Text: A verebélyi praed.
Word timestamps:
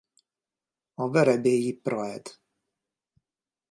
A 1.01 1.07
verebélyi 1.09 1.73
praed. 1.83 2.25